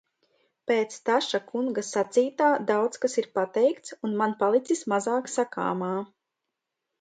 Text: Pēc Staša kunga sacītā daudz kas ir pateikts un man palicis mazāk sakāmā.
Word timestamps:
Pēc 0.69 0.93
Staša 0.99 1.39
kunga 1.51 1.83
sacītā 1.89 2.47
daudz 2.71 3.01
kas 3.03 3.19
ir 3.23 3.27
pateikts 3.35 3.95
un 4.09 4.17
man 4.23 4.35
palicis 4.41 4.83
mazāk 4.95 5.31
sakāmā. 5.35 5.93